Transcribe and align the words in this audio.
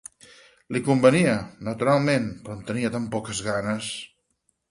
Li 0.75 0.79
convenia, 0.87 1.35
naturalment, 1.67 2.25
però 2.47 2.57
en 2.61 2.65
tenia 2.71 2.91
tant 2.97 3.07
poques 3.17 3.43
ganes! 3.51 3.93